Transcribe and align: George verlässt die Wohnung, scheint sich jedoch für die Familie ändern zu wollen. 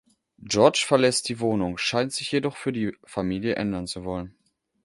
George 0.41 0.83
verlässt 0.87 1.29
die 1.29 1.39
Wohnung, 1.39 1.77
scheint 1.77 2.11
sich 2.11 2.31
jedoch 2.31 2.57
für 2.57 2.71
die 2.73 2.97
Familie 3.03 3.53
ändern 3.57 3.85
zu 3.85 4.03
wollen. 4.03 4.33